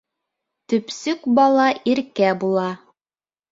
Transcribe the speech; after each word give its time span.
Төпсөк 0.73 1.29
бала 1.41 1.67
иркә 1.93 2.35
була. 2.47 2.67